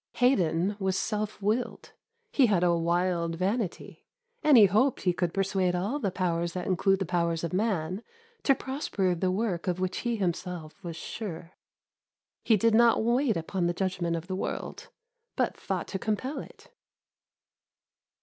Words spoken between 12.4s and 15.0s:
He did not wait upon the judgement of the world,